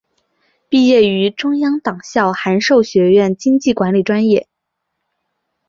[0.67, 4.47] 毕业于中央党校函授学院经济管理专业。